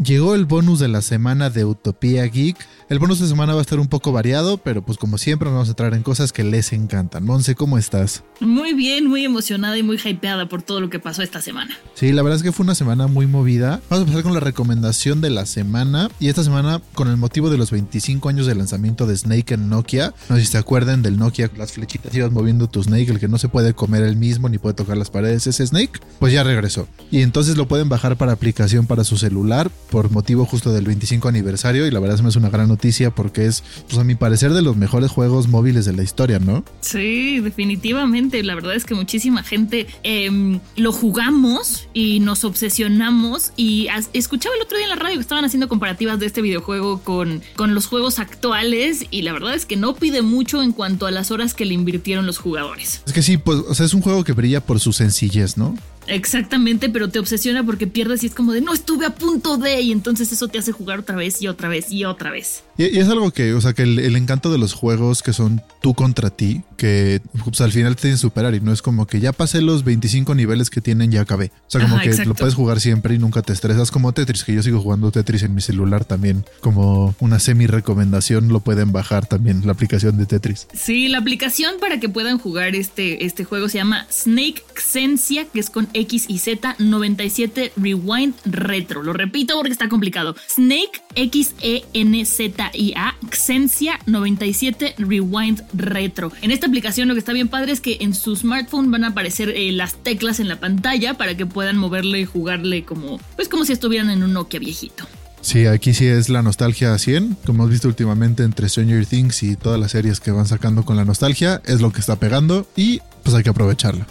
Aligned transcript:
Llegó 0.00 0.36
el 0.36 0.44
bonus 0.44 0.78
de 0.78 0.86
la 0.86 1.02
semana 1.02 1.50
de 1.50 1.64
Utopía 1.64 2.24
Geek. 2.24 2.56
El 2.88 3.00
bonus 3.00 3.18
de 3.18 3.26
semana 3.26 3.54
va 3.54 3.58
a 3.58 3.62
estar 3.62 3.80
un 3.80 3.88
poco 3.88 4.12
variado, 4.12 4.56
pero 4.56 4.80
pues 4.80 4.96
como 4.96 5.18
siempre 5.18 5.46
nos 5.46 5.54
vamos 5.54 5.68
a 5.68 5.72
entrar 5.72 5.92
en 5.92 6.04
cosas 6.04 6.32
que 6.32 6.44
les 6.44 6.72
encantan. 6.72 7.24
Monse, 7.24 7.56
¿cómo 7.56 7.78
estás? 7.78 8.22
Muy 8.38 8.74
bien, 8.74 9.08
muy 9.08 9.24
emocionada 9.24 9.76
y 9.76 9.82
muy 9.82 9.96
hypeada 9.96 10.48
por 10.48 10.62
todo 10.62 10.80
lo 10.80 10.88
que 10.88 11.00
pasó 11.00 11.22
esta 11.22 11.42
semana. 11.42 11.76
Sí, 11.94 12.12
la 12.12 12.22
verdad 12.22 12.36
es 12.36 12.44
que 12.44 12.52
fue 12.52 12.62
una 12.62 12.76
semana 12.76 13.08
muy 13.08 13.26
movida. 13.26 13.80
Vamos 13.90 13.98
a 13.98 14.02
empezar 14.02 14.22
con 14.22 14.34
la 14.34 14.40
recomendación 14.40 15.20
de 15.20 15.30
la 15.30 15.46
semana. 15.46 16.08
Y 16.20 16.28
esta 16.28 16.44
semana, 16.44 16.80
con 16.94 17.08
el 17.08 17.16
motivo 17.16 17.50
de 17.50 17.58
los 17.58 17.72
25 17.72 18.28
años 18.28 18.46
de 18.46 18.54
lanzamiento 18.54 19.04
de 19.04 19.16
Snake 19.16 19.54
en 19.54 19.68
Nokia, 19.68 20.14
no 20.28 20.36
sé 20.36 20.42
si 20.42 20.52
se 20.52 20.58
acuerdan 20.58 21.02
del 21.02 21.18
Nokia, 21.18 21.50
las 21.56 21.72
flechitas 21.72 22.14
ibas 22.14 22.30
moviendo 22.30 22.68
tu 22.68 22.84
Snake, 22.84 23.10
el 23.10 23.18
que 23.18 23.26
no 23.26 23.38
se 23.38 23.48
puede 23.48 23.74
comer 23.74 24.04
él 24.04 24.14
mismo 24.14 24.48
ni 24.48 24.58
puede 24.58 24.74
tocar 24.74 24.96
las 24.96 25.10
paredes, 25.10 25.48
ese 25.48 25.66
Snake, 25.66 25.98
pues 26.20 26.32
ya 26.32 26.44
regresó. 26.44 26.86
Y 27.10 27.22
entonces 27.22 27.56
lo 27.56 27.66
pueden 27.66 27.88
bajar 27.88 28.16
para 28.16 28.30
aplicación 28.30 28.86
para 28.86 29.02
su 29.02 29.18
celular 29.18 29.72
por 29.90 30.10
motivo 30.10 30.44
justo 30.44 30.72
del 30.72 30.84
25 30.84 31.28
aniversario. 31.28 31.86
Y 31.86 31.90
la 31.90 32.00
verdad 32.00 32.16
es 32.16 32.22
que 32.22 32.28
es 32.28 32.36
una 32.36 32.50
gran 32.50 32.68
noticia 32.68 33.10
porque 33.10 33.46
es, 33.46 33.62
pues 33.86 33.98
a 33.98 34.04
mi 34.04 34.14
parecer, 34.14 34.52
de 34.52 34.62
los 34.62 34.76
mejores 34.76 35.10
juegos 35.10 35.48
móviles 35.48 35.84
de 35.84 35.92
la 35.92 36.02
historia, 36.02 36.38
¿no? 36.38 36.64
Sí, 36.80 37.40
definitivamente. 37.40 38.42
La 38.42 38.54
verdad 38.54 38.74
es 38.74 38.84
que 38.84 38.94
muchísima 38.94 39.42
gente 39.42 39.86
eh, 40.02 40.60
lo 40.76 40.92
jugamos 40.92 41.88
y 41.94 42.20
nos 42.20 42.44
obsesionamos. 42.44 43.52
Y 43.56 43.88
escuchaba 44.12 44.54
el 44.56 44.62
otro 44.62 44.76
día 44.76 44.86
en 44.86 44.90
la 44.90 44.96
radio 44.96 45.16
que 45.16 45.22
estaban 45.22 45.44
haciendo 45.44 45.68
comparativas 45.68 46.18
de 46.18 46.26
este 46.26 46.42
videojuego 46.42 47.00
con, 47.00 47.42
con 47.56 47.74
los 47.74 47.86
juegos 47.86 48.18
actuales. 48.18 49.06
Y 49.10 49.22
la 49.22 49.32
verdad 49.32 49.54
es 49.54 49.66
que 49.66 49.76
no 49.76 49.94
pide 49.94 50.22
mucho 50.22 50.62
en 50.62 50.72
cuanto 50.72 51.06
a 51.06 51.10
las 51.10 51.30
horas 51.30 51.54
que 51.54 51.64
le 51.64 51.74
invirtieron 51.74 52.26
los 52.26 52.38
jugadores. 52.38 53.02
Es 53.06 53.12
que 53.12 53.22
sí, 53.22 53.38
pues, 53.38 53.58
o 53.68 53.74
sea, 53.74 53.86
es 53.86 53.94
un 53.94 54.02
juego 54.02 54.24
que 54.24 54.32
brilla 54.32 54.60
por 54.60 54.80
su 54.80 54.92
sencillez, 54.92 55.56
¿no? 55.56 55.76
Exactamente, 56.08 56.88
pero 56.88 57.08
te 57.08 57.18
obsesiona 57.18 57.64
porque 57.64 57.86
pierdes 57.86 58.22
y 58.22 58.26
es 58.26 58.34
como 58.34 58.52
de 58.52 58.60
no 58.60 58.72
estuve 58.72 59.06
a 59.06 59.14
punto 59.14 59.58
de. 59.58 59.80
Y 59.80 59.92
entonces 59.92 60.32
eso 60.32 60.48
te 60.48 60.58
hace 60.58 60.72
jugar 60.72 61.00
otra 61.00 61.16
vez 61.16 61.40
y 61.42 61.48
otra 61.48 61.68
vez 61.68 61.90
y 61.90 62.04
otra 62.04 62.30
vez. 62.30 62.64
Y, 62.76 62.96
y 62.96 62.98
es 62.98 63.08
algo 63.08 63.30
que, 63.30 63.54
o 63.54 63.60
sea, 63.60 63.72
que 63.72 63.82
el, 63.82 63.98
el 63.98 64.16
encanto 64.16 64.50
de 64.50 64.58
los 64.58 64.72
juegos 64.72 65.22
que 65.22 65.32
son 65.32 65.62
tú 65.80 65.94
contra 65.94 66.30
ti, 66.30 66.62
que 66.76 67.20
pues, 67.44 67.60
al 67.60 67.72
final 67.72 67.96
te 67.96 68.02
tienen 68.02 68.16
que 68.16 68.20
superar 68.20 68.54
y 68.54 68.60
no 68.60 68.72
es 68.72 68.82
como 68.82 69.06
que 69.06 69.20
ya 69.20 69.32
pasé 69.32 69.60
los 69.60 69.84
25 69.84 70.34
niveles 70.34 70.70
que 70.70 70.80
tienen, 70.80 71.10
ya 71.10 71.22
acabé. 71.22 71.50
O 71.66 71.70
sea, 71.70 71.80
como 71.80 71.96
Ajá, 71.96 72.04
que 72.04 72.10
exacto. 72.10 72.30
lo 72.30 72.34
puedes 72.34 72.54
jugar 72.54 72.80
siempre 72.80 73.14
y 73.14 73.18
nunca 73.18 73.42
te 73.42 73.52
estresas, 73.52 73.90
como 73.90 74.12
Tetris, 74.12 74.44
que 74.44 74.54
yo 74.54 74.62
sigo 74.62 74.80
jugando 74.80 75.10
Tetris 75.10 75.42
en 75.42 75.54
mi 75.54 75.60
celular 75.60 76.04
también, 76.04 76.44
como 76.60 77.14
una 77.20 77.38
semi 77.38 77.66
recomendación, 77.66 78.48
lo 78.48 78.60
pueden 78.60 78.92
bajar 78.92 79.26
también, 79.26 79.62
la 79.66 79.72
aplicación 79.72 80.16
de 80.16 80.26
Tetris. 80.26 80.66
Sí, 80.72 81.08
la 81.08 81.18
aplicación 81.18 81.74
para 81.80 82.00
que 82.00 82.08
puedan 82.08 82.38
jugar 82.38 82.74
este, 82.74 83.24
este 83.24 83.44
juego 83.44 83.68
se 83.68 83.78
llama 83.78 84.06
Snake 84.10 84.62
Xencia, 84.76 85.46
que 85.46 85.60
es 85.60 85.70
con 85.70 85.88
X 85.98 86.26
y 86.28 86.38
Z 86.38 86.76
97 86.78 87.72
Rewind 87.76 88.34
Retro. 88.44 89.02
Lo 89.02 89.12
repito 89.12 89.54
porque 89.56 89.72
está 89.72 89.88
complicado. 89.88 90.36
Snake 90.48 91.02
X 91.14 91.54
E 91.60 91.84
N 91.92 92.24
Z 92.24 92.70
I 92.74 92.94
A 92.96 93.16
Xencia 93.30 93.98
97 94.06 94.94
Rewind 94.98 95.62
Retro. 95.72 96.32
En 96.42 96.50
esta 96.50 96.66
aplicación 96.66 97.08
lo 97.08 97.14
que 97.14 97.20
está 97.20 97.32
bien 97.32 97.48
padre 97.48 97.72
es 97.72 97.80
que 97.80 97.98
en 98.00 98.14
su 98.14 98.36
smartphone 98.36 98.90
van 98.90 99.04
a 99.04 99.08
aparecer 99.08 99.50
eh, 99.50 99.72
las 99.72 99.94
teclas 99.94 100.40
en 100.40 100.48
la 100.48 100.60
pantalla 100.60 101.14
para 101.14 101.36
que 101.36 101.46
puedan 101.46 101.76
moverle 101.76 102.20
y 102.20 102.24
jugarle 102.24 102.84
como 102.84 103.20
pues 103.36 103.48
como 103.48 103.64
si 103.64 103.72
estuvieran 103.72 104.10
en 104.10 104.22
un 104.22 104.32
Nokia 104.32 104.60
viejito. 104.60 105.06
Sí, 105.40 105.66
aquí 105.66 105.94
sí 105.94 106.06
es 106.06 106.28
la 106.28 106.42
nostalgia 106.42 106.92
a 106.92 106.98
100, 106.98 107.36
como 107.46 107.62
hemos 107.62 107.70
visto 107.70 107.88
últimamente 107.88 108.42
entre 108.42 108.68
Stranger 108.68 109.06
Things 109.06 109.42
y 109.42 109.56
todas 109.56 109.78
las 109.78 109.92
series 109.92 110.20
que 110.20 110.32
van 110.32 110.46
sacando 110.46 110.84
con 110.84 110.96
la 110.96 111.04
nostalgia, 111.04 111.62
es 111.64 111.80
lo 111.80 111.92
que 111.92 112.00
está 112.00 112.16
pegando 112.16 112.66
y 112.76 113.00
pues 113.22 113.34
hay 113.36 113.44
que 113.44 113.50
aprovecharla. 113.50 114.06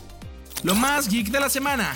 Lo 0.63 0.75
más 0.75 1.07
geek 1.07 1.29
de 1.29 1.40
la 1.40 1.50
semana. 1.50 1.94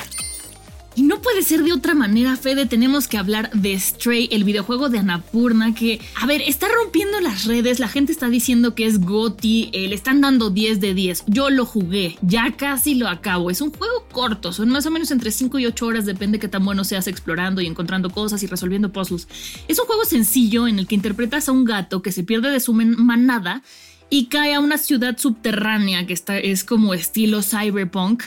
Y 0.93 1.03
no 1.03 1.21
puede 1.21 1.41
ser 1.41 1.63
de 1.63 1.71
otra 1.71 1.93
manera, 1.93 2.35
Fede. 2.35 2.65
Tenemos 2.65 3.07
que 3.07 3.17
hablar 3.17 3.49
de 3.53 3.79
Stray, 3.79 4.27
el 4.31 4.43
videojuego 4.43 4.89
de 4.89 4.99
Annapurna, 4.99 5.73
que, 5.73 6.01
a 6.21 6.25
ver, 6.25 6.41
está 6.41 6.67
rompiendo 6.67 7.21
las 7.21 7.45
redes. 7.45 7.79
La 7.79 7.87
gente 7.87 8.11
está 8.11 8.27
diciendo 8.27 8.75
que 8.75 8.85
es 8.85 8.99
GOTI, 8.99 9.69
eh, 9.71 9.87
le 9.87 9.95
están 9.95 10.19
dando 10.19 10.49
10 10.49 10.81
de 10.81 10.93
10. 10.93 11.23
Yo 11.27 11.49
lo 11.49 11.65
jugué, 11.65 12.17
ya 12.21 12.57
casi 12.57 12.95
lo 12.95 13.07
acabo. 13.07 13.49
Es 13.49 13.61
un 13.61 13.71
juego 13.71 14.05
corto, 14.11 14.51
son 14.51 14.67
más 14.69 14.85
o 14.85 14.91
menos 14.91 15.11
entre 15.11 15.31
5 15.31 15.59
y 15.59 15.65
8 15.65 15.85
horas, 15.85 16.05
depende 16.05 16.39
qué 16.39 16.49
tan 16.49 16.65
bueno 16.65 16.83
seas 16.83 17.07
explorando 17.07 17.61
y 17.61 17.67
encontrando 17.67 18.09
cosas 18.09 18.43
y 18.43 18.47
resolviendo 18.47 18.91
puzzles. 18.91 19.29
Es 19.69 19.79
un 19.79 19.85
juego 19.85 20.03
sencillo 20.03 20.67
en 20.67 20.77
el 20.77 20.87
que 20.87 20.95
interpretas 20.95 21.47
a 21.47 21.53
un 21.53 21.63
gato 21.63 22.01
que 22.01 22.11
se 22.11 22.23
pierde 22.23 22.51
de 22.51 22.59
su 22.59 22.73
manada 22.73 23.63
y 24.11 24.25
cae 24.25 24.53
a 24.53 24.59
una 24.59 24.77
ciudad 24.77 25.17
subterránea 25.17 26.05
que 26.05 26.13
está, 26.13 26.37
es 26.37 26.65
como 26.65 26.93
estilo 26.93 27.41
cyberpunk. 27.41 28.23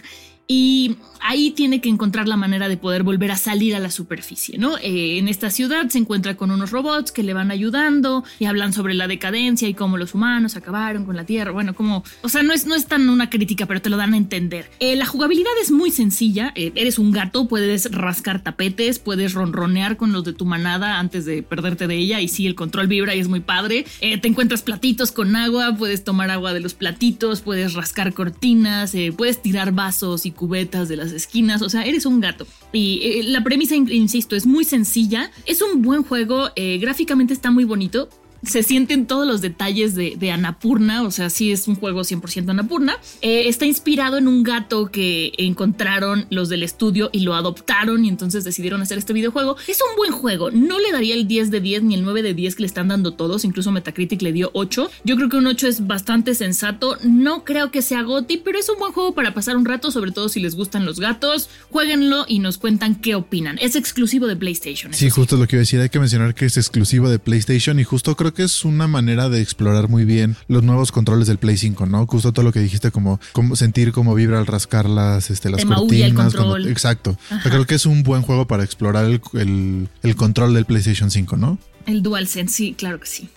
Y 0.47 0.97
ahí 1.21 1.53
tiene 1.53 1.81
que 1.81 1.89
encontrar 1.89 2.29
la 2.29 2.37
manera 2.37 2.69
de 2.69 2.77
poder 2.77 3.03
volver 3.03 3.31
a 3.31 3.37
salir 3.37 3.75
a 3.75 3.79
la 3.79 3.91
superficie, 3.91 4.59
¿no? 4.59 4.77
Eh, 4.77 5.17
en 5.19 5.29
esta 5.29 5.49
ciudad 5.49 5.89
se 5.89 5.97
encuentra 5.97 6.37
con 6.37 6.51
unos 6.51 6.71
robots 6.71 7.13
que 7.13 7.23
le 7.23 7.33
van 7.33 7.51
ayudando 7.51 8.25
y 8.39 8.45
hablan 8.45 8.75
sobre 8.75 8.93
la 8.93 9.09
decadencia 9.09 9.67
y 9.67 9.73
cómo 9.73 9.97
los 9.97 10.15
humanos 10.15 10.57
acabaron 10.57 11.07
con 11.07 11.17
la 11.17 11.25
Tierra. 11.25 11.51
Bueno, 11.51 11.75
como, 11.75 12.05
o 12.23 12.29
sea, 12.29 12.43
no 12.43 12.53
es, 12.53 12.67
no 12.67 12.75
es 12.75 12.87
tan 12.87 13.09
una 13.09 13.31
crítica, 13.31 13.65
pero 13.65 13.81
te 13.81 13.89
lo 13.89 13.97
dan 13.97 14.13
a 14.13 14.19
entender. 14.19 14.71
Eh, 14.81 14.97
la 14.97 15.07
jugabilidad 15.07 15.53
es 15.63 15.71
muy 15.71 15.91
sencilla. 15.91 16.53
Eh, 16.57 16.73
eres 16.75 16.99
un 16.99 17.11
gato, 17.11 17.49
puedes 17.49 17.91
rascar 17.91 18.43
tapetes, 18.43 18.99
puedes 18.99 19.33
ronronear 19.33 19.97
con 19.97 20.13
los 20.13 20.25
de 20.25 20.35
tu 20.35 20.45
manada 20.45 20.99
antes 20.99 21.25
de 21.25 21.43
perderte 21.43 21.87
de 21.87 21.97
ella. 21.97 22.21
Y 22.21 22.29
sí, 22.29 22.47
el 22.47 22.55
control 22.55 22.87
vibra 22.87 23.15
y 23.15 23.21
es 23.21 23.29
muy 23.29 23.41
padre. 23.41 23.87
Te 24.01 24.29
encuentras 24.29 24.61
platitos 24.61 25.11
con 25.11 25.35
agua, 25.37 25.75
puedes 25.79 26.05
tomar 26.05 26.31
agua 26.31 26.53
de 26.53 26.61
los 26.61 26.75
platitos, 26.75 27.41
puedes 27.41 27.73
rascar 27.73 28.13
cortinas, 28.13 28.95
puedes 29.17 29.41
tirar 29.41 29.73
vasos 29.73 30.27
y 30.27 30.34
cubetas 30.35 30.89
de 30.89 30.97
las 30.97 31.13
esquinas, 31.13 31.63
o 31.63 31.69
sea, 31.69 31.83
eres 31.85 32.05
un 32.07 32.21
gato. 32.21 32.47
Y 32.73 33.01
eh, 33.03 33.23
la 33.25 33.43
premisa, 33.43 33.75
in- 33.75 33.91
insisto, 33.91 34.37
es 34.37 34.47
muy 34.47 34.65
sencilla, 34.65 35.31
es 35.47 35.63
un 35.63 35.83
buen 35.83 36.03
juego, 36.03 36.51
eh, 36.57 36.79
gráficamente 36.79 37.33
está 37.33 37.51
muy 37.51 37.65
bonito. 37.65 38.09
Se 38.47 38.63
sienten 38.63 39.07
todos 39.07 39.27
los 39.27 39.41
detalles 39.41 39.95
de, 39.95 40.17
de 40.17 40.31
Annapurna, 40.31 41.03
o 41.03 41.11
sea, 41.11 41.31
sí 41.31 41.53
es 41.53 41.69
un 41.69 41.77
juego 41.77 42.01
100% 42.01 42.51
Annapurna. 42.51 42.99
Eh, 43.23 43.49
está 43.49 43.67
inspirado 43.67 44.19
en 44.19 44.29
un 44.29 44.43
gato 44.43 44.91
que 44.91 45.33
encontraron 45.39 46.27
los 46.31 46.49
del 46.49 46.63
estudio 46.63 47.11
y 47.13 47.21
lo 47.21 47.35
adoptaron 47.35 48.05
y 48.05 48.09
entonces 48.09 48.45
decidieron 48.45 48.83
hacer 48.83 48.99
este 48.99 49.13
videojuego. 49.13 49.57
Es 49.67 49.79
un 49.89 49.97
buen 49.97 50.13
juego, 50.13 50.51
no 50.51 50.79
le 50.79 50.93
daría 50.93 51.15
el 51.15 51.27
10 51.27 51.51
de 51.51 51.61
10 51.61 51.83
ni 51.85 51.95
el 51.95 52.03
9 52.03 52.23
de 52.23 52.35
10 52.35 52.57
que 52.57 52.63
le 52.63 52.67
están 52.67 52.89
dando 52.89 53.15
todos, 53.15 53.45
incluso 53.45 53.71
Metacritic 53.71 54.23
le 54.23 54.33
dio 54.33 54.51
8. 54.55 54.91
Yo 55.05 55.17
creo 55.17 55.29
que 55.29 55.37
un 55.37 55.47
8 55.47 55.69
es 55.69 55.87
bastante 55.87 56.35
sensato, 56.35 56.99
no 57.03 57.45
creo 57.45 57.71
que 57.71 57.83
sea 57.83 58.03
GOTI, 58.03 58.39
pero 58.39 58.59
es 58.59 58.69
un 58.69 58.79
buen 58.79 58.93
juego 58.93 59.15
para 59.15 59.35
pasar 59.35 59.57
un 59.57 59.65
rato, 59.65 59.91
sobre 59.91 60.13
todo 60.13 60.29
si 60.29 60.41
les 60.41 60.55
gustan 60.55 60.85
los 60.85 61.01
gatos. 61.01 61.49
Jueguenlo 61.71 62.25
y 62.29 62.39
nos 62.39 62.59
cuentan 62.59 62.97
qué 62.97 63.15
opinan. 63.15 63.59
Es 63.61 63.77
exclusivo 63.77 64.27
de 64.27 64.37
PlayStation. 64.37 64.93
Sí, 64.93 65.11
justo 65.11 65.37
lo 65.37 65.47
que 65.47 65.57
iba 65.57 65.61
a 65.61 65.65
decir, 65.65 65.81
hay 65.81 65.89
que 65.89 66.01
mencionar 66.01 66.35
que 66.35 66.47
es 66.47 66.57
exclusivo 66.57 67.09
de 67.09 67.19
PlayStation 67.19 67.79
y 67.79 67.85
justo 67.85 68.17
creo 68.17 68.34
que 68.35 68.43
es 68.43 68.65
una 68.65 68.87
manera 68.89 69.29
de 69.29 69.41
explorar 69.41 69.89
muy 69.89 70.05
bien 70.05 70.37
los 70.49 70.63
nuevos 70.63 70.93
controles 70.93 71.27
del 71.27 71.39
Play 71.39 71.57
5, 71.57 71.87
¿no? 71.87 72.07
Justo 72.07 72.33
todo 72.33 72.45
lo 72.45 72.53
que 72.53 72.61
dijiste, 72.61 72.91
como, 72.91 73.21
como 73.33 73.57
sentir 73.57 73.93
cómo 73.93 74.15
vibra 74.15 74.39
al 74.39 74.47
rascar 74.47 74.89
las, 74.89 75.31
este, 75.31 75.49
las 75.51 75.61
Te 75.63 75.67
cortinas. 75.67 76.13
control. 76.35 76.67
exacto. 76.69 77.11
O 77.13 77.29
sea, 77.29 77.37
Ajá. 77.39 77.51
creo 77.51 77.67
que 77.67 77.75
es 77.77 77.87
un 77.87 78.03
buen 78.03 78.23
juego 78.23 78.47
para 78.47 78.65
explorar 78.65 79.05
el, 79.07 79.21
el- 79.35 79.89
el 80.03 80.17
control 80.17 80.53
del 80.55 80.65
PlayStation 80.67 81.11
5, 81.11 81.37
¿no? 81.37 81.59
El 81.87 82.03
DualSense, 82.03 82.55
sí, 82.55 82.75
claro 82.77 82.99
que 83.01 83.07
sí. 83.07 83.29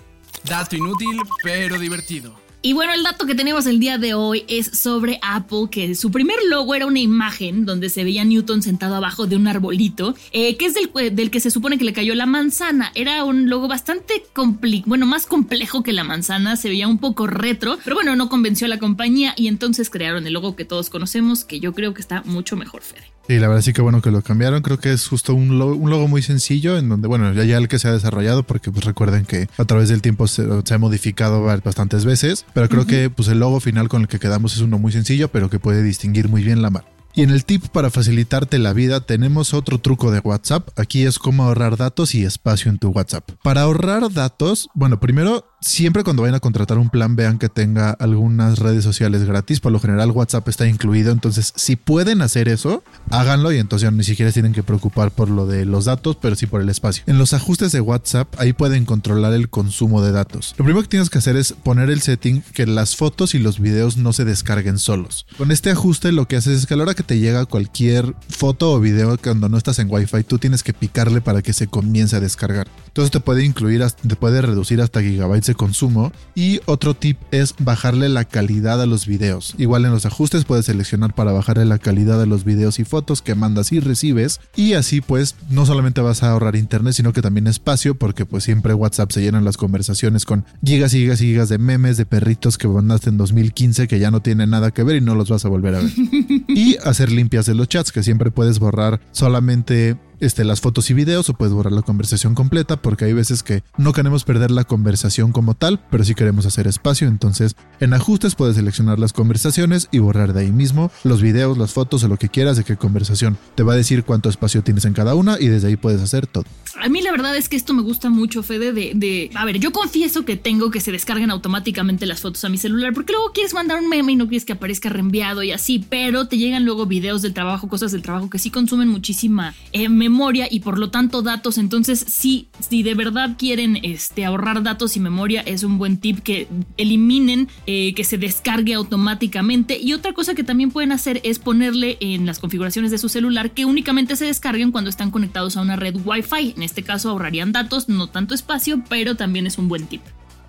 Dato 0.47 0.75
inútil, 0.75 1.17
pero 1.43 1.79
divertido. 1.79 2.33
Y 2.67 2.73
bueno, 2.73 2.91
el 2.93 3.01
dato 3.01 3.25
que 3.25 3.33
tenemos 3.33 3.65
el 3.65 3.79
día 3.79 3.97
de 3.97 4.13
hoy 4.13 4.43
es 4.49 4.65
sobre 4.77 5.19
Apple, 5.21 5.69
que 5.71 5.95
su 5.95 6.11
primer 6.11 6.35
logo 6.49 6.75
era 6.75 6.85
una 6.85 6.99
imagen 6.99 7.65
donde 7.65 7.89
se 7.89 8.03
veía 8.03 8.25
Newton 8.25 8.61
sentado 8.61 8.95
abajo 8.95 9.25
de 9.25 9.37
un 9.37 9.47
arbolito, 9.47 10.15
eh, 10.33 10.57
que 10.57 10.65
es 10.65 10.73
del, 10.73 11.31
que 11.31 11.39
se 11.39 11.49
supone 11.49 11.77
que 11.77 11.85
le 11.85 11.93
cayó 11.93 12.13
la 12.13 12.25
manzana. 12.25 12.91
Era 12.93 13.23
un 13.23 13.49
logo 13.49 13.69
bastante 13.69 14.25
complicado, 14.33 14.89
bueno, 14.89 15.05
más 15.05 15.27
complejo 15.27 15.81
que 15.81 15.93
la 15.93 16.03
manzana, 16.03 16.57
se 16.57 16.67
veía 16.67 16.89
un 16.89 16.97
poco 16.97 17.25
retro, 17.25 17.79
pero 17.85 17.95
bueno, 17.95 18.17
no 18.17 18.27
convenció 18.27 18.65
a 18.65 18.69
la 18.69 18.79
compañía 18.79 19.33
y 19.37 19.47
entonces 19.47 19.89
crearon 19.89 20.27
el 20.27 20.33
logo 20.33 20.57
que 20.57 20.65
todos 20.65 20.89
conocemos, 20.89 21.45
que 21.45 21.61
yo 21.61 21.73
creo 21.73 21.93
que 21.93 22.01
está 22.01 22.21
mucho 22.23 22.57
mejor, 22.57 22.81
Fede. 22.81 23.13
Sí, 23.27 23.39
la 23.39 23.49
verdad 23.49 23.61
sí 23.61 23.73
que 23.73 23.81
bueno 23.81 24.01
que 24.01 24.09
lo 24.09 24.21
cambiaron. 24.21 24.61
Creo 24.61 24.79
que 24.79 24.93
es 24.93 25.05
justo 25.05 25.33
un 25.33 25.59
logo, 25.59 25.75
un 25.75 25.89
logo 25.89 26.07
muy 26.07 26.21
sencillo 26.21 26.77
en 26.77 26.87
donde, 26.87 27.09
bueno, 27.09 27.33
ya, 27.33 27.57
el 27.57 27.67
que 27.67 27.77
se 27.77 27.89
ha 27.89 27.91
desarrollado, 27.91 28.43
porque 28.43 28.71
pues 28.71 28.85
recuerden 28.85 29.25
que 29.25 29.49
a 29.57 29.65
través 29.65 29.89
del 29.89 30.01
tiempo 30.01 30.27
se 30.27 30.43
ha 30.43 30.77
modificado 30.77 31.43
bastantes 31.43 32.05
veces, 32.05 32.45
pero 32.57 32.69
creo 32.69 32.81
uh 32.81 32.86
-huh. 32.86 32.89
que 32.89 33.09
pues 33.12 33.27
el 33.27 33.38
logo 33.38 33.59
final 33.59 33.88
con 33.88 34.01
el 34.01 34.07
que 34.07 34.18
quedamos 34.18 34.56
es 34.56 34.62
uno 34.62 34.80
muy 34.80 34.92
sencillo, 34.92 35.27
pero 35.27 35.48
que 35.48 35.59
puede 35.59 35.83
distinguir 35.83 36.27
muy 36.27 36.44
bien 36.44 36.63
la 36.63 36.71
marca. 36.71 36.89
Y 37.13 37.21
en 37.21 37.30
el 37.30 37.45
tip 37.45 37.68
para 37.68 37.92
facilitarte 37.92 38.57
la 38.57 38.74
vida 38.74 39.00
tenemos 39.00 39.54
otro 39.54 39.77
truco 39.77 40.09
de 40.09 40.21
WhatsApp. 40.21 40.68
Aquí 40.75 41.04
es 41.06 41.19
cómo 41.19 41.44
ahorrar 41.44 41.77
datos 41.77 42.15
y 42.15 42.24
espacio 42.24 42.71
en 42.71 42.80
tu 42.80 42.89
WhatsApp. 42.89 43.30
Para 43.44 43.62
ahorrar 43.62 44.12
datos, 44.12 44.69
bueno, 44.74 45.00
primero 45.00 45.45
siempre 45.62 46.04
cuando 46.04 46.21
vayan 46.21 46.36
a 46.36 46.39
contratar 46.39 46.77
un 46.77 46.89
plan 46.89 47.15
vean 47.15 47.39
que 47.39 47.50
tenga 47.50 47.92
algunas 47.92 48.59
redes 48.59 48.83
sociales 48.83 49.24
gratis. 49.25 49.59
Por 49.59 49.71
lo 49.71 49.80
general 49.80 50.12
WhatsApp 50.12 50.48
está 50.48 50.68
incluido. 50.68 51.12
Entonces 51.12 51.54
si 51.56 51.75
pueden 51.75 52.21
hacer 52.21 52.48
eso, 52.48 52.83
háganlo 53.09 53.51
y 53.51 53.57
entonces 53.57 53.92
ni 53.92 54.04
siquiera 54.04 54.31
tienen 54.31 54.54
que 54.54 54.63
preocupar 54.63 55.12
por 55.12 55.30
lo 55.30 55.48
de 55.48 55.65
los 55.65 55.86
datos, 55.86 56.18
pero 56.21 56.36
sí 56.36 56.45
por 56.45 56.62
el 56.62 56.69
espacio. 56.69 57.04
En 57.07 57.18
los 57.18 57.33
ajustes 57.33 57.71
de 57.71 57.81
WhatsApp 57.81 58.27
ahí 58.38 58.54
pueden 58.54 58.86
controlar 58.86 59.33
el 59.33 59.50
consumo 59.50 60.01
de 60.01 60.12
datos. 60.12 60.54
Lo 60.57 60.65
primero 60.65 60.81
que 60.83 60.89
tienes 60.89 61.09
que 61.09 61.18
hacer 61.18 61.36
es 61.36 61.54
poner 61.54 61.89
el 61.89 62.01
setting 62.01 62.42
que 62.53 62.65
las 62.65 62.95
fotos 62.95 63.36
y 63.36 63.39
los 63.39 63.60
videos 63.60 63.98
no 63.98 64.13
se 64.13 64.25
descarguen 64.25 64.77
solos. 64.77 65.25
Con 65.38 65.51
este 65.51 65.71
ajuste 65.71 66.12
lo 66.12 66.27
que 66.27 66.36
haces 66.36 66.60
es 66.60 66.65
que 66.65 66.74
a 66.74 66.77
la 66.77 66.83
hora 66.83 66.94
que 66.94 67.03
te 67.03 67.19
llega 67.19 67.45
cualquier 67.45 68.15
foto 68.30 68.71
o 68.71 68.80
video 68.80 69.18
cuando 69.18 69.50
no 69.50 69.57
estás 69.57 69.80
en 69.80 69.88
Wi-Fi, 69.89 70.24
tú 70.24 70.38
tienes 70.38 70.63
que 70.63 70.74
picarle 70.74 71.21
para 71.21 71.42
que 71.42 71.53
se 71.53 71.68
comience 71.68 72.15
a 72.15 72.19
descargar. 72.19 72.68
Entonces 72.88 73.12
te 73.12 73.19
puede 73.19 73.44
incluir, 73.44 73.83
te 73.86 74.15
puede 74.15 74.42
reducir 74.42 74.81
hasta 74.81 75.01
gigabytes 75.01 75.46
consumo. 75.55 76.11
Y 76.35 76.59
otro 76.65 76.94
tip 76.94 77.17
es 77.31 77.55
bajarle 77.59 78.09
la 78.09 78.25
calidad 78.25 78.81
a 78.81 78.85
los 78.85 79.05
videos. 79.05 79.55
Igual 79.57 79.85
en 79.85 79.91
los 79.91 80.05
ajustes 80.05 80.45
puedes 80.45 80.65
seleccionar 80.65 81.13
para 81.13 81.31
bajarle 81.31 81.65
la 81.65 81.77
calidad 81.77 82.21
a 82.21 82.25
los 82.25 82.44
videos 82.44 82.79
y 82.79 82.83
fotos 82.83 83.21
que 83.21 83.35
mandas 83.35 83.71
y 83.71 83.79
recibes. 83.79 84.39
Y 84.55 84.73
así 84.73 85.01
pues 85.01 85.35
no 85.49 85.65
solamente 85.65 86.01
vas 86.01 86.23
a 86.23 86.31
ahorrar 86.31 86.55
internet, 86.55 86.94
sino 86.94 87.13
que 87.13 87.21
también 87.21 87.47
espacio, 87.47 87.95
porque 87.95 88.25
pues 88.25 88.44
siempre 88.44 88.73
WhatsApp 88.73 89.11
se 89.11 89.21
llenan 89.21 89.45
las 89.45 89.57
conversaciones 89.57 90.25
con 90.25 90.45
gigas 90.63 90.94
y 90.94 90.99
gigas 90.99 91.21
y 91.21 91.25
gigas 91.25 91.50
de 91.50 91.57
memes 91.57 91.97
de 91.97 92.05
perritos 92.05 92.57
que 92.57 92.67
mandaste 92.67 93.09
en 93.09 93.17
2015 93.17 93.88
que 93.88 94.00
ya 94.00 94.11
no 94.11 94.21
tienen 94.21 94.50
nada 94.50 94.71
que 94.71 94.83
ver 94.83 94.97
y 94.97 95.01
no 95.01 95.15
los 95.15 95.29
vas 95.29 95.45
a 95.45 95.50
volver 95.50 95.75
a 95.75 95.79
ver. 95.79 95.91
y 96.47 96.77
hacer 96.83 97.11
limpias 97.11 97.45
de 97.45 97.55
los 97.55 97.67
chats, 97.67 97.91
que 97.91 98.03
siempre 98.03 98.31
puedes 98.31 98.59
borrar 98.59 99.00
solamente 99.11 99.97
este, 100.19 100.43
las 100.43 100.61
fotos 100.61 100.89
y 100.89 100.93
videos 100.93 101.29
o 101.29 101.33
puedes 101.33 101.53
borrar 101.53 101.73
la 101.73 101.81
conversación 101.81 102.35
completa 102.35 102.77
porque 102.77 103.05
hay 103.05 103.13
veces 103.13 103.43
que 103.43 103.63
no 103.77 103.93
queremos 103.93 104.23
perder 104.23 104.51
la 104.51 104.63
conversación 104.63 105.31
como 105.31 105.53
tal, 105.53 105.79
pero 105.89 106.03
sí 106.03 106.15
queremos 106.15 106.45
hacer 106.45 106.67
espacio. 106.67 107.07
Entonces, 107.07 107.55
en 107.79 107.93
ajustes 107.93 108.35
puedes 108.35 108.55
seleccionar 108.55 108.99
las 108.99 109.13
conversaciones 109.13 109.89
y 109.91 109.99
borrar 109.99 110.33
de 110.33 110.41
ahí 110.41 110.51
mismo 110.51 110.91
los 111.03 111.21
videos, 111.21 111.57
las 111.57 111.73
fotos 111.73 112.03
o 112.03 112.07
lo 112.07 112.17
que 112.17 112.29
quieras 112.29 112.57
de 112.57 112.63
qué 112.63 112.77
conversación. 112.77 113.37
Te 113.55 113.63
va 113.63 113.73
a 113.73 113.77
decir 113.77 114.03
cuánto 114.03 114.29
espacio 114.29 114.63
tienes 114.63 114.85
en 114.85 114.93
cada 114.93 115.15
una 115.15 115.37
y 115.39 115.47
desde 115.47 115.67
ahí 115.67 115.75
puedes 115.75 116.01
hacer 116.01 116.27
todo. 116.27 116.45
A 116.79 116.89
mí 116.89 117.01
la 117.01 117.11
verdad 117.11 117.35
es 117.35 117.49
que 117.49 117.55
esto 117.55 117.73
me 117.73 117.81
gusta 117.81 118.09
mucho, 118.09 118.43
Fede, 118.43 118.71
de. 118.71 119.31
A 119.35 119.45
ver, 119.45 119.59
yo 119.59 119.71
confieso 119.71 120.25
que 120.25 120.37
tengo 120.37 120.69
que 120.69 120.79
se 120.79 120.91
descarguen 120.91 121.31
automáticamente 121.31 122.05
las 122.05 122.21
fotos 122.21 122.43
a 122.43 122.49
mi 122.49 122.57
celular 122.57 122.93
porque 122.93 123.13
luego 123.13 123.31
quieres 123.33 123.53
mandar 123.53 123.79
un 123.79 123.89
meme 123.89 124.11
y 124.11 124.15
no 124.15 124.27
quieres 124.27 124.45
que 124.45 124.53
aparezca 124.53 124.89
reenviado 124.89 125.43
y 125.43 125.51
así, 125.51 125.83
pero 125.89 126.27
te 126.27 126.37
llegan 126.37 126.65
luego 126.65 126.85
videos 126.85 127.21
del 127.21 127.33
trabajo, 127.33 127.67
cosas 127.67 127.91
del 127.91 128.01
trabajo 128.01 128.29
que 128.29 128.39
sí 128.39 128.51
consumen 128.51 128.87
muchísima 128.89 129.55
eh, 129.71 129.89
memoria 130.09 130.48
y 130.50 130.62
por 130.62 130.80
lo 130.80 130.89
tanto 130.89 131.21
datos. 131.21 131.57
Entonces, 131.57 132.06
sí, 132.07 132.50
si 132.59 132.83
de 132.83 132.95
verdad 132.95 133.36
quieren 133.38 133.80
este, 133.83 134.25
ahorrar 134.25 134.63
datos 134.63 134.95
y 134.98 135.00
memoria, 135.00 135.42
es 135.42 135.63
un 135.63 135.77
buen 135.77 135.98
tip 136.00 136.19
que 136.19 136.48
eliminen, 136.77 137.48
eh, 137.65 137.94
que 137.94 138.04
se 138.04 138.18
descargue 138.18 138.74
automáticamente. 138.74 139.77
Y 139.77 139.94
otra 139.94 140.13
cosa 140.13 140.36
que 140.36 140.44
también 140.44 140.71
pueden 140.71 140.92
hacer 140.92 141.21
es 141.24 141.39
ponerle 141.39 141.98
en 142.00 142.25
las 142.25 142.39
configuraciones 142.39 142.92
de 142.92 142.98
su 142.98 143.09
celular 143.09 143.51
que 143.51 143.65
únicamente 143.65 144.15
se 144.15 144.25
descarguen 144.25 144.71
cuando 144.71 144.89
están 144.89 145.12
conectados 145.12 145.57
a 145.57 145.62
una 145.62 145.75
red 145.75 145.95
Wi-Fi. 146.04 146.53
En 146.56 146.63
este 146.63 146.83
caso 146.83 147.10
ahorrarían 147.10 147.51
datos, 147.51 147.89
no 147.89 148.07
tanto 148.07 148.33
espacio, 148.33 148.83
pero 148.89 149.15
también 149.15 149.48
es 149.48 149.57
un 149.57 149.68
buen 149.68 149.88
tip. 149.88 150.01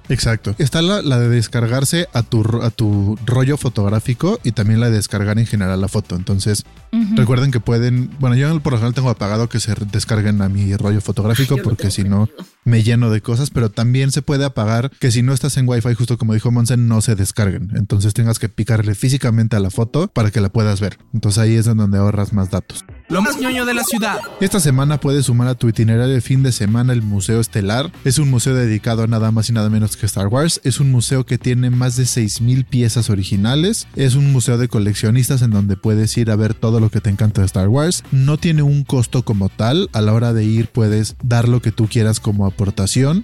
Exacto. 0.09 0.55
Está 0.59 0.83
la, 0.83 1.03
la, 1.03 1.19
de 1.19 1.29
descargarse 1.29 2.09
a 2.13 2.23
tu, 2.23 2.43
a 2.63 2.71
tu 2.71 3.19
rollo 3.27 3.57
fotográfico 3.57 4.41
y 4.43 4.53
también 4.53 4.81
la 4.81 4.91
de 4.91 4.97
descargar 4.97 5.39
en 5.39 5.47
general 5.47 5.81
la 5.81 5.89
foto. 5.89 6.17
Entonces, 6.17 6.65
uh 6.93 6.97
-huh. 6.97 7.17
recuerden 7.17 7.51
que 7.51 7.61
pueden. 7.61 8.11
Bueno, 8.19 8.37
yo 8.37 8.59
por 8.61 8.73
lo 8.73 8.79
general 8.79 8.95
tengo 8.95 9.11
apagado 9.11 9.49
que 9.49 9.61
se 9.61 9.75
descarguen 9.93 10.41
a 10.43 10.49
mi 10.49 10.75
rollo 10.77 11.01
fotográfico 11.01 11.57
Ay, 11.57 11.61
porque 11.63 11.91
si 11.91 12.05
no 12.05 12.29
me 12.69 12.83
lleno 12.83 13.11
de 13.11 13.21
cosas, 13.21 13.51
pero 13.51 13.71
también 13.71 14.13
se 14.13 14.23
puede 14.23 14.45
apagar 14.45 14.91
que 15.01 15.11
si 15.11 15.23
no 15.23 15.33
estás 15.33 15.57
en 15.57 15.69
Wi-Fi, 15.69 15.95
justo 15.95 16.19
como 16.19 16.35
dijo 16.35 16.51
Monsen, 16.51 16.87
no 16.87 17.01
se 17.01 17.15
descarguen. 17.15 17.71
Entonces 17.75 18.15
tengas 18.15 18.39
que 18.39 18.49
picarle 18.49 18.95
físicamente 18.95 19.57
a 19.57 19.61
la 19.61 19.71
foto 19.71 20.09
para 20.09 20.31
que 20.31 20.41
la 20.41 20.51
puedas 20.51 20.81
ver. 20.81 20.99
Entonces 21.13 21.39
ahí 21.39 21.55
es 21.55 21.65
donde 21.65 21.99
ahorras 21.99 22.33
más 22.33 22.51
datos. 22.51 22.85
Lo 23.09 23.23
más 23.23 23.41
ñoño 23.41 23.65
de 23.65 23.73
la 23.73 23.85
ciudad. 23.85 24.19
Esta 24.41 24.61
semana 24.61 25.01
puedes 25.01 25.27
sumar 25.27 25.49
a 25.49 25.55
tu 25.55 25.69
itinerario 25.69 26.15
de 26.15 26.21
fin 26.21 26.43
de 26.43 26.53
semana 26.53 26.93
el 26.93 27.01
Museo 27.01 27.41
Estelar. 27.41 27.91
Es 28.05 28.19
un 28.19 28.31
museo 28.31 28.55
dedicado 28.55 29.03
a 29.03 29.07
nada 29.07 29.33
más 29.33 29.49
y 29.49 29.55
nada 29.55 29.71
menos 29.71 29.97
que 29.97 30.05
Star 30.05 30.27
Wars. 30.27 30.61
Es 30.63 30.79
un 30.79 30.91
museo 30.91 31.25
que 31.25 31.39
tiene 31.39 31.71
más 31.71 31.97
de 31.97 32.05
6.000 32.05 32.67
piezas 32.67 33.09
originales. 33.09 33.89
Es 33.97 34.15
un 34.15 34.31
museo 34.31 34.59
de 34.59 34.69
coleccionistas 34.69 35.41
en 35.41 35.51
donde 35.51 35.77
puedes 35.77 36.17
ir 36.19 36.31
a 36.31 36.37
ver 36.37 36.53
todo 36.53 36.81
lo 36.81 36.91
que 36.91 37.01
te 37.01 37.09
encanta 37.09 37.41
de 37.41 37.47
Star 37.47 37.69
Wars. 37.69 38.05
No 38.13 38.37
tiene 38.37 38.61
un 38.61 38.85
costo 38.85 39.25
como 39.25 39.49
tal. 39.49 39.89
A 39.95 40.03
la 40.03 40.13
hora 40.13 40.35
de 40.35 40.45
ir 40.45 40.69
puedes 40.69 41.17
dar 41.23 41.49
lo 41.49 41.63
que 41.63 41.73
tú 41.73 41.89
quieras 41.89 42.21
como 42.21 42.45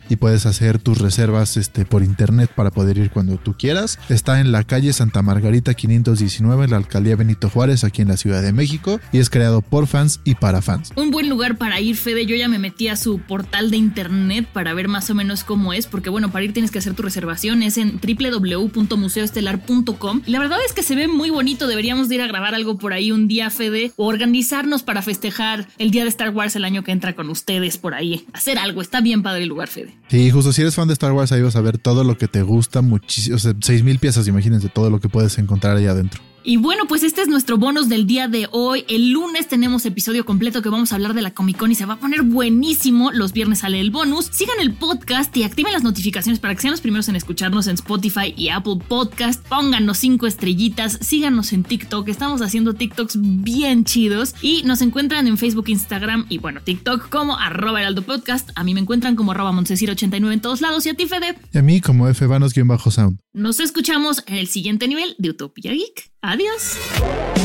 y 0.09 0.17
puedes 0.17 0.47
hacer 0.47 0.79
tus 0.79 0.99
reservas 0.99 1.57
este, 1.57 1.85
por 1.85 2.05
internet 2.05 2.53
para 2.55 2.71
poder 2.71 2.99
ir 2.99 3.11
cuando 3.11 3.37
tú 3.37 3.57
quieras. 3.59 3.99
Está 4.09 4.41
en 4.41 4.53
la 4.53 4.63
calle 4.63 4.93
Santa 4.93 5.23
Margarita 5.23 5.75
519 5.75 6.65
en 6.65 6.71
la 6.71 6.77
alcaldía 6.77 7.17
Benito 7.17 7.51
Juárez 7.51 7.83
aquí 7.83 8.03
en 8.03 8.09
la 8.09 8.17
Ciudad 8.17 8.43
de 8.43 8.53
México 8.53 9.01
y 9.13 9.19
es 9.19 9.31
creado 9.31 9.61
por 9.61 9.89
fans 9.89 10.21
y 10.25 10.37
para 10.37 10.63
fans. 10.63 10.93
Un 10.95 11.11
buen 11.11 11.29
lugar 11.29 11.59
para 11.59 11.81
ir, 11.81 11.97
Fede. 11.97 12.27
Yo 12.27 12.37
ya 12.37 12.47
me 12.47 12.61
metí 12.61 12.87
a 12.87 12.95
su 12.97 13.19
portal 13.19 13.73
de 13.73 13.77
internet 13.77 14.47
para 14.53 14.73
ver 14.73 14.87
más 14.87 15.11
o 15.11 15.17
menos 15.17 15.43
cómo 15.43 15.73
es, 15.73 15.89
porque 15.89 16.11
bueno, 16.11 16.31
para 16.31 16.45
ir 16.45 16.53
tienes 16.53 16.71
que 16.71 16.79
hacer 16.79 16.95
tu 16.95 17.03
reservación. 17.03 17.65
Es 17.65 17.77
en 17.77 17.99
www.museoestelar.com. 18.01 20.23
La 20.27 20.39
verdad 20.39 20.59
es 20.65 20.73
que 20.73 20.85
se 20.85 20.95
ve 20.95 21.09
muy 21.09 21.31
bonito. 21.31 21.67
Deberíamos 21.67 22.09
de 22.09 22.15
ir 22.15 22.23
a 22.23 22.29
grabar 22.29 22.55
algo 22.55 22.79
por 22.79 22.93
ahí 22.93 23.11
un 23.11 23.27
día, 23.27 23.51
Fede, 23.51 23.91
o 23.97 24.07
organizarnos 24.07 24.85
para 24.85 25.03
festejar 25.03 25.67
el 25.79 25.91
día 25.91 26.05
de 26.05 26.11
Star 26.11 26.31
Wars 26.31 26.55
el 26.55 26.65
año 26.65 26.85
que 26.85 26.93
entra 26.93 27.15
con 27.15 27.31
ustedes 27.31 27.79
por 27.79 27.95
ahí. 27.95 28.29
Hacer 28.33 28.59
algo. 28.59 28.81
Está 28.81 29.01
bien 29.01 29.24
padre 29.25 29.47
lugar, 29.47 29.67
Fede. 29.67 29.99
Sí, 30.09 30.31
justo 30.31 30.53
si 30.53 30.63
eres 30.63 30.77
fan 30.77 30.87
de 30.87 30.93
Star 30.93 31.11
Wars, 31.11 31.33
ahí 31.33 31.43
vas 31.43 31.57
a 31.57 31.61
ver 31.61 31.79
todo 31.79 32.05
lo 32.05 32.17
que 32.17 32.29
te 32.29 32.43
gusta, 32.43 32.81
muchísimo. 32.81 33.35
O 33.35 33.39
sea, 33.41 33.53
6000 33.61 33.99
piezas, 33.99 34.29
imagínense 34.29 34.69
todo 34.69 34.89
lo 34.89 35.01
que 35.01 35.09
puedes 35.09 35.37
encontrar 35.39 35.77
ahí 35.77 35.87
adentro. 35.87 36.23
Y 36.47 36.59
bueno, 36.59 36.85
pues 36.87 37.03
este 37.03 37.23
es 37.23 37.29
nuestro 37.29 37.57
bonus 37.57 37.89
del 37.89 38.07
día 38.07 38.29
de 38.29 38.49
hoy. 38.53 38.85
El 38.87 39.13
lunes 39.13 39.49
tenemos 39.49 39.87
episodio 39.87 40.27
completo 40.27 40.61
que 40.61 40.69
vamos 40.69 40.93
a 40.93 40.97
hablar 40.97 41.15
de 41.15 41.23
la 41.23 41.33
Comic 41.33 41.57
Con 41.57 41.73
y 41.73 41.75
se 41.75 41.87
va 41.87 41.95
a 41.95 41.99
poner 41.99 42.21
buenísimo. 42.21 43.11
Los 43.13 43.33
viernes 43.33 43.61
sale 43.61 43.81
el 43.81 43.91
bonus. 43.91 44.27
Sigan 44.27 44.61
el 44.61 44.75
podcast 44.75 45.35
y 45.39 45.45
activen 45.45 45.73
las 45.73 45.85
notificaciones 45.85 46.41
para 46.41 46.55
que 46.55 46.61
sean 46.61 46.73
los 46.73 46.83
primeros 46.83 47.09
en 47.09 47.17
escucharnos 47.17 47.67
en 47.67 47.77
Spotify 47.77 48.35
y 48.37 48.51
Apple 48.51 48.77
Podcast. 48.87 49.43
Pónganos 49.49 49.97
cinco 49.97 50.27
estrellitas. 50.27 50.99
Síganos 51.01 51.51
en 51.55 51.65
TikTok. 51.65 52.07
Estamos 52.09 52.43
haciendo 52.43 52.75
TikToks 52.75 53.17
bien 53.43 53.87
chidos. 53.87 54.35
Y 54.43 54.65
nos 54.65 54.83
encuentran 54.83 55.27
en 55.27 55.39
Facebook, 55.39 55.71
Instagram 55.71 56.27
y 56.29 56.37
bueno, 56.37 56.61
TikTok 56.63 57.09
como 57.09 57.39
arroba 57.39 57.81
heraldo 57.81 58.03
podcast. 58.03 58.51
A 58.55 58.65
mí 58.65 58.75
me 58.75 58.81
encuentran 58.81 59.17
como 59.17 59.33
arroba 59.33 59.53
montesir89 59.53 60.31
en 60.31 60.41
todos 60.43 60.61
lados. 60.61 60.85
Y 60.85 60.91
a 60.91 60.95
ti, 60.95 61.07
Fede. 61.07 61.39
Y 61.55 61.57
a 61.57 61.63
mí 61.63 61.81
como 61.81 62.07
fvanos-sound. 62.13 63.19
Nos 63.33 63.61
escuchamos 63.61 64.23
en 64.27 64.37
el 64.37 64.47
siguiente 64.47 64.87
nivel 64.89 65.15
de 65.17 65.31
Utopia 65.31 65.73
Geek. 65.73 66.14
Adiós. 66.27 66.79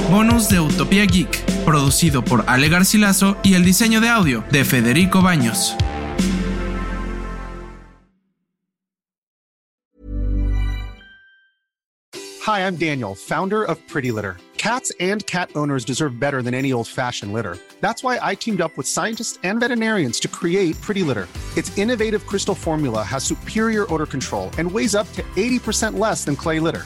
Bonus 0.10 0.48
de 0.48 0.62
Utopía 0.62 1.06
Geek, 1.06 1.44
producido 1.66 2.24
por 2.24 2.46
Ale 2.48 2.70
Garcilaso 2.70 3.36
y 3.44 3.56
el 3.56 3.66
diseño 3.66 4.00
de 4.00 4.08
audio 4.08 4.42
de 4.52 4.64
Federico 4.64 5.22
Baños. 5.22 5.76
Hi, 12.46 12.62
I'm 12.62 12.78
Daniel, 12.78 13.16
founder 13.16 13.66
of 13.66 13.78
Pretty 13.90 14.12
Litter. 14.12 14.38
Cats 14.58 14.94
and 15.02 15.26
cat 15.26 15.50
owners 15.56 15.84
deserve 15.84 16.18
better 16.18 16.42
than 16.42 16.54
any 16.54 16.72
old-fashioned 16.72 17.34
litter. 17.34 17.58
That's 17.82 18.02
why 18.02 18.18
I 18.22 18.34
teamed 18.34 18.62
up 18.62 18.78
with 18.78 18.88
scientists 18.88 19.40
and 19.44 19.60
veterinarians 19.60 20.22
to 20.22 20.30
create 20.30 20.80
Pretty 20.80 21.04
Litter. 21.04 21.28
Its 21.58 21.78
innovative 21.78 22.26
crystal 22.26 22.56
formula 22.56 23.04
has 23.04 23.26
superior 23.26 23.94
odor 23.94 24.06
control 24.06 24.50
and 24.58 24.72
weighs 24.72 24.96
up 24.96 25.12
to 25.14 25.24
80% 25.36 26.00
less 26.00 26.24
than 26.24 26.38
clay 26.38 26.60
litter. 26.62 26.86